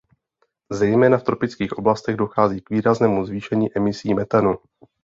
[0.71, 4.55] Zejména v tropických oblastech dochází k výraznému zvýšení emisí metanu.